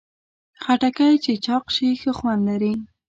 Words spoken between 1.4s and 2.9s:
چاق شي، ښه خوند لري.